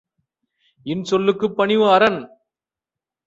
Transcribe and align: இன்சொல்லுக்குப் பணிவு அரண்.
இன்சொல்லுக்குப் 0.85 1.55
பணிவு 1.55 1.85
அரண். 1.91 2.19